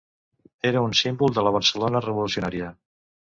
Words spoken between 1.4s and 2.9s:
la Barcelona revolucionària.